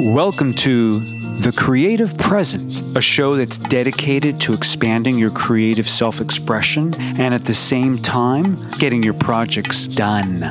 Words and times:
Welcome 0.00 0.54
to 0.54 0.98
The 1.40 1.52
Creative 1.54 2.16
Present, 2.16 2.96
a 2.96 3.02
show 3.02 3.34
that's 3.34 3.58
dedicated 3.58 4.40
to 4.40 4.54
expanding 4.54 5.18
your 5.18 5.30
creative 5.30 5.86
self 5.86 6.22
expression 6.22 6.94
and 7.20 7.34
at 7.34 7.44
the 7.44 7.52
same 7.52 7.98
time 7.98 8.56
getting 8.78 9.02
your 9.02 9.12
projects 9.12 9.86
done. 9.86 10.42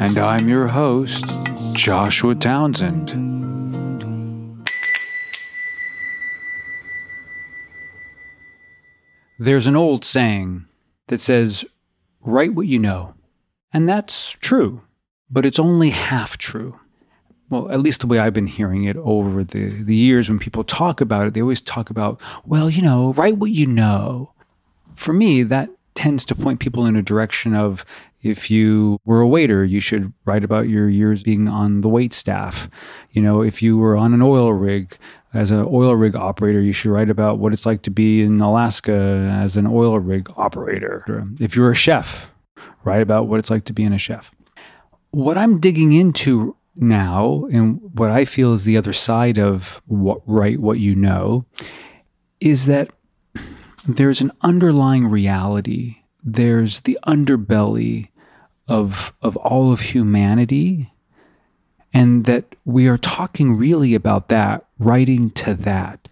And 0.00 0.16
I'm 0.16 0.48
your 0.48 0.66
host, 0.68 1.26
Joshua 1.74 2.34
Townshend. 2.36 3.10
There's 9.38 9.66
an 9.66 9.76
old 9.76 10.06
saying 10.06 10.64
that 11.08 11.20
says, 11.20 11.66
write 12.22 12.54
what 12.54 12.66
you 12.66 12.78
know. 12.78 13.12
And 13.74 13.86
that's 13.86 14.30
true, 14.30 14.80
but 15.30 15.44
it's 15.44 15.58
only 15.58 15.90
half 15.90 16.38
true 16.38 16.80
well, 17.50 17.70
at 17.70 17.80
least 17.80 18.00
the 18.00 18.06
way 18.06 18.18
I've 18.18 18.34
been 18.34 18.46
hearing 18.46 18.84
it 18.84 18.96
over 18.96 19.44
the, 19.44 19.68
the 19.68 19.94
years 19.94 20.28
when 20.28 20.38
people 20.38 20.64
talk 20.64 21.00
about 21.00 21.26
it, 21.26 21.34
they 21.34 21.42
always 21.42 21.60
talk 21.60 21.90
about, 21.90 22.20
well, 22.44 22.68
you 22.68 22.82
know, 22.82 23.12
write 23.12 23.38
what 23.38 23.50
you 23.50 23.66
know. 23.66 24.32
For 24.96 25.12
me, 25.12 25.42
that 25.44 25.70
tends 25.94 26.24
to 26.26 26.34
point 26.34 26.60
people 26.60 26.86
in 26.86 26.96
a 26.96 27.02
direction 27.02 27.54
of 27.54 27.84
if 28.22 28.50
you 28.50 28.98
were 29.04 29.20
a 29.20 29.28
waiter, 29.28 29.64
you 29.64 29.78
should 29.80 30.12
write 30.24 30.42
about 30.42 30.68
your 30.68 30.88
years 30.88 31.22
being 31.22 31.48
on 31.48 31.82
the 31.82 31.88
wait 31.88 32.12
staff. 32.12 32.68
You 33.12 33.22
know, 33.22 33.42
if 33.42 33.62
you 33.62 33.78
were 33.78 33.96
on 33.96 34.12
an 34.12 34.22
oil 34.22 34.52
rig 34.52 34.96
as 35.32 35.50
an 35.50 35.64
oil 35.68 35.94
rig 35.94 36.16
operator, 36.16 36.60
you 36.60 36.72
should 36.72 36.90
write 36.90 37.10
about 37.10 37.38
what 37.38 37.52
it's 37.52 37.66
like 37.66 37.82
to 37.82 37.90
be 37.90 38.22
in 38.22 38.40
Alaska 38.40 38.92
as 39.32 39.56
an 39.56 39.66
oil 39.66 39.98
rig 40.00 40.28
operator. 40.36 41.04
If 41.38 41.54
you're 41.54 41.70
a 41.70 41.74
chef, 41.74 42.32
write 42.84 43.02
about 43.02 43.28
what 43.28 43.38
it's 43.38 43.50
like 43.50 43.64
to 43.66 43.72
be 43.72 43.84
in 43.84 43.92
a 43.92 43.98
chef. 43.98 44.32
What 45.10 45.38
I'm 45.38 45.60
digging 45.60 45.92
into 45.92 46.55
now, 46.76 47.46
and 47.50 47.80
what 47.94 48.10
I 48.10 48.24
feel 48.24 48.52
is 48.52 48.64
the 48.64 48.76
other 48.76 48.92
side 48.92 49.38
of 49.38 49.80
what 49.86 50.20
write 50.26 50.60
what 50.60 50.78
you 50.78 50.94
know, 50.94 51.46
is 52.40 52.66
that 52.66 52.90
there's 53.86 54.20
an 54.20 54.32
underlying 54.42 55.06
reality. 55.08 55.98
There's 56.22 56.82
the 56.82 56.98
underbelly 57.06 58.08
of 58.68 59.12
of 59.22 59.36
all 59.36 59.72
of 59.72 59.80
humanity, 59.80 60.92
and 61.92 62.24
that 62.26 62.56
we 62.64 62.88
are 62.88 62.98
talking 62.98 63.56
really 63.56 63.94
about 63.94 64.28
that, 64.28 64.66
writing 64.78 65.30
to 65.30 65.54
that. 65.54 66.08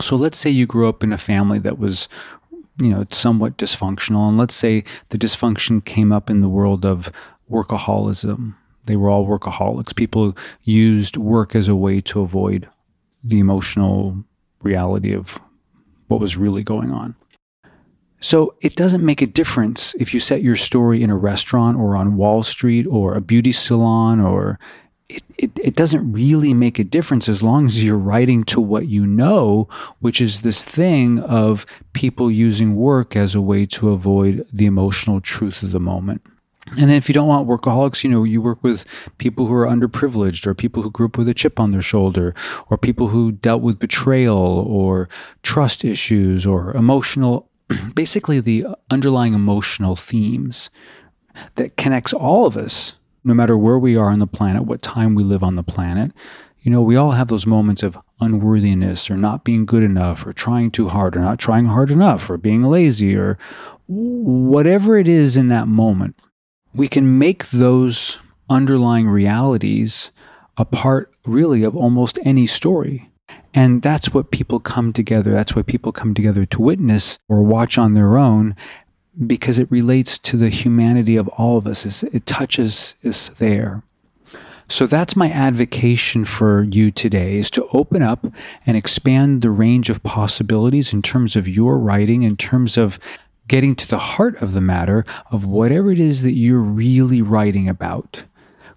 So 0.00 0.16
let's 0.16 0.38
say 0.38 0.50
you 0.50 0.66
grew 0.66 0.88
up 0.88 1.02
in 1.02 1.12
a 1.12 1.18
family 1.18 1.58
that 1.60 1.78
was 1.78 2.08
you 2.80 2.90
know 2.90 3.04
somewhat 3.10 3.56
dysfunctional 3.56 4.28
and 4.28 4.38
let's 4.38 4.54
say 4.54 4.84
the 5.08 5.18
dysfunction 5.18 5.84
came 5.84 6.12
up 6.12 6.30
in 6.30 6.40
the 6.40 6.48
world 6.48 6.86
of 6.86 7.10
workaholism 7.50 8.54
they 8.88 8.96
were 8.96 9.08
all 9.08 9.26
workaholics. 9.26 9.94
People 9.94 10.36
used 10.64 11.16
work 11.16 11.54
as 11.54 11.68
a 11.68 11.76
way 11.76 12.00
to 12.00 12.20
avoid 12.20 12.68
the 13.22 13.38
emotional 13.38 14.24
reality 14.62 15.14
of 15.14 15.38
what 16.08 16.20
was 16.20 16.36
really 16.36 16.62
going 16.62 16.90
on. 16.90 17.14
So 18.20 18.54
it 18.60 18.74
doesn't 18.74 19.04
make 19.04 19.22
a 19.22 19.26
difference 19.26 19.94
if 20.00 20.12
you 20.12 20.18
set 20.18 20.42
your 20.42 20.56
story 20.56 21.02
in 21.02 21.10
a 21.10 21.16
restaurant 21.16 21.78
or 21.78 21.94
on 21.94 22.16
Wall 22.16 22.42
Street 22.42 22.86
or 22.86 23.14
a 23.14 23.20
beauty 23.20 23.52
salon 23.52 24.18
or 24.18 24.58
it, 25.08 25.22
it, 25.38 25.50
it, 25.62 25.76
doesn't 25.76 26.12
really 26.12 26.52
make 26.52 26.78
a 26.78 26.84
difference 26.84 27.30
as 27.30 27.42
long 27.42 27.66
as 27.66 27.82
you're 27.82 27.96
writing 27.96 28.44
to 28.44 28.60
what 28.60 28.88
you 28.88 29.06
know, 29.06 29.66
which 30.00 30.20
is 30.20 30.42
this 30.42 30.64
thing 30.64 31.18
of 31.20 31.64
people 31.94 32.30
using 32.30 32.76
work 32.76 33.16
as 33.16 33.34
a 33.34 33.40
way 33.40 33.64
to 33.66 33.90
avoid 33.90 34.46
the 34.52 34.66
emotional 34.66 35.20
truth 35.20 35.62
of 35.62 35.70
the 35.70 35.80
moment. 35.80 36.20
And 36.76 36.90
then 36.90 36.96
if 36.96 37.08
you 37.08 37.12
don't 37.12 37.28
want 37.28 37.48
workaholics, 37.48 38.04
you 38.04 38.10
know, 38.10 38.24
you 38.24 38.42
work 38.42 38.62
with 38.62 38.84
people 39.18 39.46
who 39.46 39.54
are 39.54 39.66
underprivileged 39.66 40.46
or 40.46 40.54
people 40.54 40.82
who 40.82 40.90
grew 40.90 41.06
up 41.06 41.18
with 41.18 41.28
a 41.28 41.34
chip 41.34 41.58
on 41.58 41.72
their 41.72 41.82
shoulder 41.82 42.34
or 42.68 42.76
people 42.76 43.08
who 43.08 43.32
dealt 43.32 43.62
with 43.62 43.78
betrayal 43.78 44.36
or 44.36 45.08
trust 45.42 45.84
issues 45.84 46.44
or 46.44 46.72
emotional, 46.76 47.48
basically 47.94 48.40
the 48.40 48.66
underlying 48.90 49.34
emotional 49.34 49.96
themes 49.96 50.70
that 51.54 51.76
connects 51.76 52.12
all 52.12 52.46
of 52.46 52.56
us, 52.56 52.96
no 53.24 53.34
matter 53.34 53.56
where 53.56 53.78
we 53.78 53.96
are 53.96 54.10
on 54.10 54.18
the 54.18 54.26
planet, 54.26 54.64
what 54.64 54.82
time 54.82 55.14
we 55.14 55.22
live 55.22 55.42
on 55.42 55.56
the 55.56 55.62
planet. 55.62 56.12
You 56.60 56.72
know, 56.72 56.82
we 56.82 56.96
all 56.96 57.12
have 57.12 57.28
those 57.28 57.46
moments 57.46 57.82
of 57.82 57.96
unworthiness 58.20 59.10
or 59.10 59.16
not 59.16 59.44
being 59.44 59.64
good 59.64 59.84
enough 59.84 60.26
or 60.26 60.32
trying 60.32 60.70
too 60.70 60.88
hard 60.88 61.16
or 61.16 61.20
not 61.20 61.38
trying 61.38 61.66
hard 61.66 61.90
enough 61.90 62.28
or 62.28 62.36
being 62.36 62.64
lazy 62.64 63.14
or 63.14 63.38
whatever 63.86 64.98
it 64.98 65.08
is 65.08 65.36
in 65.36 65.48
that 65.48 65.68
moment 65.68 66.16
we 66.74 66.88
can 66.88 67.18
make 67.18 67.48
those 67.50 68.18
underlying 68.50 69.08
realities 69.08 70.10
a 70.56 70.64
part 70.64 71.12
really 71.24 71.62
of 71.62 71.76
almost 71.76 72.18
any 72.24 72.46
story. 72.46 73.10
And 73.54 73.82
that's 73.82 74.12
what 74.12 74.30
people 74.30 74.60
come 74.60 74.92
together. 74.92 75.32
That's 75.32 75.56
what 75.56 75.66
people 75.66 75.92
come 75.92 76.14
together 76.14 76.44
to 76.46 76.62
witness 76.62 77.18
or 77.28 77.42
watch 77.42 77.78
on 77.78 77.94
their 77.94 78.18
own 78.18 78.54
because 79.26 79.58
it 79.58 79.70
relates 79.70 80.18
to 80.18 80.36
the 80.36 80.48
humanity 80.48 81.16
of 81.16 81.28
all 81.28 81.58
of 81.58 81.66
us. 81.66 82.02
It 82.04 82.26
touches 82.26 82.94
us 83.04 83.30
there. 83.30 83.82
So 84.68 84.86
that's 84.86 85.16
my 85.16 85.30
advocation 85.30 86.26
for 86.26 86.64
you 86.64 86.90
today 86.90 87.36
is 87.36 87.50
to 87.52 87.66
open 87.72 88.02
up 88.02 88.26
and 88.66 88.76
expand 88.76 89.40
the 89.40 89.50
range 89.50 89.88
of 89.88 90.02
possibilities 90.02 90.92
in 90.92 91.00
terms 91.00 91.36
of 91.36 91.48
your 91.48 91.78
writing, 91.78 92.22
in 92.22 92.36
terms 92.36 92.76
of 92.76 92.98
getting 93.48 93.74
to 93.74 93.88
the 93.88 93.98
heart 93.98 94.40
of 94.40 94.52
the 94.52 94.60
matter 94.60 95.04
of 95.30 95.44
whatever 95.44 95.90
it 95.90 95.98
is 95.98 96.22
that 96.22 96.34
you're 96.34 96.60
really 96.60 97.22
writing 97.22 97.68
about, 97.68 98.24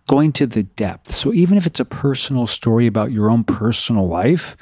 going 0.08 0.32
to 0.34 0.48
the 0.48 0.64
depth. 0.64 1.12
So 1.12 1.34
even 1.34 1.58
if 1.58 1.68
it's 1.68 1.80
a 1.80 1.86
personal 1.86 2.48
story 2.48 2.88
about 2.88 3.12
your 3.12 3.30
own 3.30 3.44
personal 3.44 4.08
life, 4.08 4.58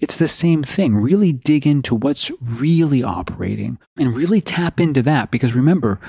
it's 0.00 0.16
the 0.16 0.28
same 0.28 0.62
thing. 0.62 0.94
Really 0.94 1.32
dig 1.32 1.66
into 1.66 1.94
what's 1.94 2.30
really 2.40 3.02
operating 3.02 3.78
and 3.98 4.16
really 4.16 4.40
tap 4.40 4.80
into 4.80 5.02
that 5.02 5.30
because 5.30 5.54
remember, 5.54 6.00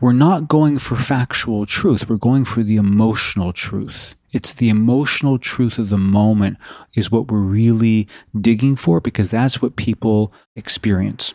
we're 0.00 0.12
not 0.12 0.48
going 0.48 0.78
for 0.78 0.96
factual 0.96 1.66
truth. 1.66 2.08
We're 2.08 2.16
going 2.16 2.44
for 2.44 2.62
the 2.62 2.76
emotional 2.76 3.52
truth. 3.52 4.16
It's 4.32 4.54
the 4.54 4.70
emotional 4.70 5.38
truth 5.38 5.78
of 5.78 5.90
the 5.90 5.98
moment 5.98 6.56
is 6.94 7.12
what 7.12 7.30
we're 7.30 7.38
really 7.38 8.08
digging 8.38 8.76
for 8.76 9.00
because 9.00 9.30
that's 9.30 9.60
what 9.60 9.76
people 9.76 10.32
experience. 10.56 11.34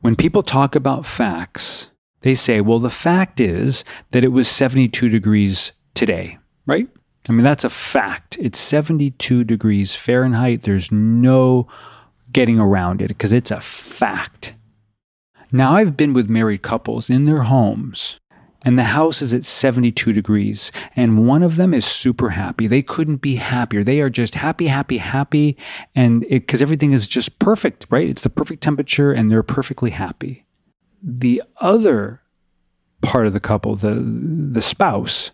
When 0.00 0.16
people 0.16 0.42
talk 0.42 0.74
about 0.74 1.04
facts, 1.04 1.90
they 2.22 2.34
say, 2.34 2.60
well, 2.60 2.78
the 2.78 2.90
fact 2.90 3.40
is 3.40 3.84
that 4.10 4.24
it 4.24 4.28
was 4.32 4.48
72 4.48 5.08
degrees 5.08 5.72
today, 5.94 6.38
right? 6.66 6.88
I 7.28 7.32
mean, 7.32 7.44
that's 7.44 7.64
a 7.64 7.70
fact. 7.70 8.38
It's 8.40 8.58
72 8.58 9.44
degrees 9.44 9.94
Fahrenheit. 9.94 10.62
There's 10.62 10.90
no 10.90 11.68
getting 12.32 12.58
around 12.58 13.02
it 13.02 13.08
because 13.08 13.32
it's 13.32 13.50
a 13.50 13.60
fact. 13.60 14.54
Now, 15.52 15.74
I've 15.74 15.96
been 15.96 16.14
with 16.14 16.30
married 16.30 16.62
couples 16.62 17.10
in 17.10 17.26
their 17.26 17.42
homes 17.42 18.20
and 18.64 18.78
the 18.78 18.84
house 18.84 19.22
is 19.22 19.32
at 19.32 19.44
72 19.44 20.12
degrees 20.12 20.70
and 20.96 21.26
one 21.26 21.42
of 21.42 21.56
them 21.56 21.72
is 21.72 21.84
super 21.84 22.30
happy. 22.30 22.66
They 22.66 22.82
couldn't 22.82 23.16
be 23.16 23.36
happier. 23.36 23.82
They 23.82 24.00
are 24.00 24.10
just 24.10 24.34
happy 24.34 24.66
happy 24.66 24.98
happy 24.98 25.56
and 25.94 26.26
because 26.28 26.62
everything 26.62 26.92
is 26.92 27.06
just 27.06 27.38
perfect 27.38 27.86
right? 27.90 28.08
It's 28.08 28.22
the 28.22 28.30
perfect 28.30 28.62
temperature 28.62 29.12
and 29.12 29.30
they're 29.30 29.42
perfectly 29.42 29.90
happy. 29.90 30.44
The 31.02 31.42
other 31.60 32.22
part 33.02 33.26
of 33.26 33.32
the 33.32 33.40
couple 33.40 33.76
the 33.76 33.94
the 33.94 34.62
spouse 34.62 35.32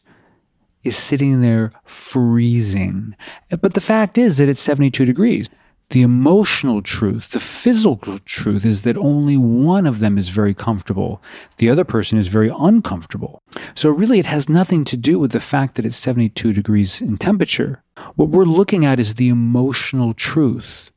is 0.85 0.97
sitting 0.97 1.41
there 1.41 1.73
freezing. 1.85 3.17
But 3.61 3.75
the 3.75 3.81
fact 3.81 4.17
is 4.17 4.39
that 4.39 4.49
it's 4.49 4.61
72 4.61 5.05
degrees 5.05 5.51
the 5.91 6.03
emotional 6.03 6.83
truth, 6.83 7.31
the 7.31 7.41
physical 7.41 8.19
truth 8.21 8.65
is 8.65 8.83
that 8.83 8.97
only 8.97 9.37
one 9.37 9.87
of 9.87 10.01
them 10.01 10.19
is 10.19 10.31
very 10.31 10.53
comfortable. 10.53 11.23
The 11.59 11.71
other 11.71 11.85
person 11.85 12.19
is 12.19 12.27
very 12.27 12.51
uncomfortable. 12.57 13.41
So 13.75 13.91
really 13.91 14.19
it 14.19 14.27
has 14.27 14.49
nothing 14.49 14.85
to 14.85 14.97
do 14.97 15.19
with 15.19 15.31
the 15.31 15.41
fact 15.41 15.77
that 15.77 15.85
it's 15.85 15.97
72 15.97 16.53
degrees 16.53 17.01
in 17.01 17.19
temperature. 17.19 17.83
What 18.17 18.31
we're 18.31 18.45
looking 18.45 18.85
at 18.85 18.99
is 18.99 19.15
the 19.15 19.29
emotional 19.29 20.13
truth. 20.13 20.91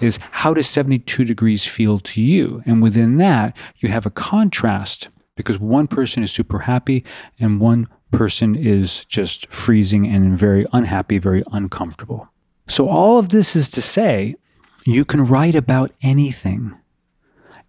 Is 0.00 0.18
how 0.30 0.54
does 0.54 0.68
72 0.68 1.24
degrees 1.24 1.64
feel 1.64 1.98
to 2.00 2.22
you? 2.22 2.62
And 2.66 2.82
within 2.82 3.18
that, 3.18 3.56
you 3.78 3.88
have 3.90 4.06
a 4.06 4.10
contrast 4.10 5.08
because 5.36 5.58
one 5.58 5.86
person 5.86 6.22
is 6.22 6.30
super 6.30 6.60
happy 6.60 7.04
and 7.38 7.60
one 7.60 7.88
person 8.10 8.54
is 8.54 9.04
just 9.06 9.46
freezing 9.52 10.06
and 10.06 10.38
very 10.38 10.66
unhappy, 10.72 11.18
very 11.18 11.42
uncomfortable. 11.52 12.28
So, 12.68 12.88
all 12.88 13.18
of 13.18 13.30
this 13.30 13.56
is 13.56 13.70
to 13.70 13.82
say, 13.82 14.36
you 14.84 15.04
can 15.04 15.24
write 15.24 15.54
about 15.54 15.92
anything, 16.02 16.74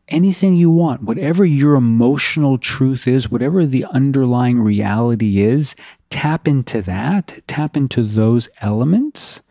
anything 0.08 0.56
you 0.56 0.70
want, 0.70 1.04
whatever 1.04 1.46
your 1.46 1.76
emotional 1.76 2.58
truth 2.58 3.08
is, 3.08 3.30
whatever 3.30 3.66
the 3.66 3.86
underlying 3.86 4.60
reality 4.60 5.42
is, 5.42 5.76
tap 6.10 6.48
into 6.48 6.82
that, 6.84 7.42
tap 7.48 7.76
into 7.76 8.04
those 8.04 8.50
elements, 8.62 9.42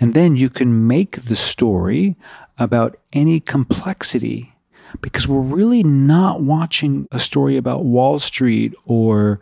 and 0.00 0.14
then 0.14 0.36
you 0.36 0.50
can 0.50 0.86
make 0.86 1.22
the 1.22 1.36
story 1.36 2.16
about 2.58 2.98
any 3.12 3.40
complexity 3.40 4.52
because 5.00 5.28
we're 5.28 5.40
really 5.40 5.82
not 5.82 6.42
watching 6.42 7.06
a 7.12 7.18
story 7.18 7.56
about 7.56 7.84
Wall 7.84 8.18
Street 8.18 8.74
or 8.84 9.40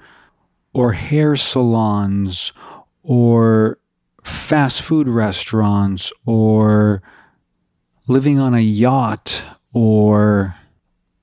or 0.73 0.93
hair 0.93 1.37
salons 1.37 2.53
or 3.03 3.79
fast 4.27 4.83
food 4.83 5.09
restaurants 5.09 6.13
or 6.25 7.03
living 8.09 8.39
on 8.39 8.55
a 8.55 8.61
yacht 8.61 9.43
or 9.73 10.57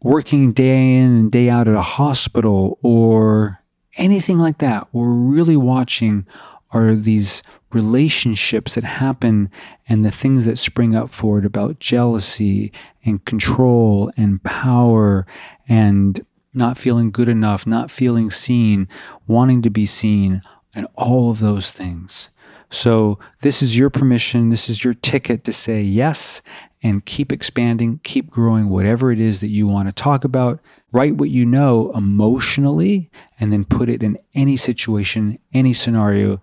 working 0.01 0.51
day 0.53 0.95
in 0.97 1.11
and 1.11 1.31
day 1.31 1.49
out 1.49 1.67
at 1.67 1.75
a 1.75 1.81
hospital 1.81 2.77
or 2.81 3.59
anything 3.97 4.37
like 4.37 4.59
that. 4.59 4.87
We're 4.93 5.09
really 5.09 5.57
watching 5.57 6.25
are 6.71 6.95
these 6.95 7.43
relationships 7.71 8.75
that 8.75 8.83
happen 8.83 9.49
and 9.87 10.03
the 10.03 10.11
things 10.11 10.45
that 10.45 10.57
spring 10.57 10.95
up 10.95 11.09
for 11.09 11.39
it 11.39 11.45
about 11.45 11.79
jealousy 11.79 12.71
and 13.05 13.23
control 13.25 14.11
and 14.17 14.43
power 14.43 15.25
and 15.67 16.25
not 16.53 16.77
feeling 16.77 17.11
good 17.11 17.27
enough, 17.27 17.67
not 17.67 17.91
feeling 17.91 18.31
seen, 18.31 18.87
wanting 19.27 19.61
to 19.61 19.69
be 19.69 19.85
seen, 19.85 20.41
and 20.75 20.87
all 20.95 21.29
of 21.29 21.39
those 21.39 21.71
things. 21.71 22.29
So, 22.73 23.19
this 23.41 23.61
is 23.61 23.77
your 23.77 23.91
permission. 23.91 24.49
This 24.49 24.67
is 24.67 24.83
your 24.83 24.95
ticket 24.95 25.43
to 25.43 25.53
say 25.53 25.83
yes 25.83 26.41
and 26.81 27.05
keep 27.05 27.31
expanding, 27.31 27.99
keep 28.03 28.31
growing, 28.31 28.67
whatever 28.67 29.11
it 29.11 29.19
is 29.19 29.41
that 29.41 29.49
you 29.49 29.67
want 29.67 29.89
to 29.89 29.93
talk 29.93 30.23
about. 30.23 30.59
Write 30.91 31.15
what 31.15 31.29
you 31.29 31.45
know 31.45 31.91
emotionally 31.93 33.11
and 33.39 33.53
then 33.53 33.63
put 33.63 33.89
it 33.89 34.01
in 34.01 34.17
any 34.33 34.57
situation, 34.57 35.37
any 35.53 35.71
scenario 35.71 36.41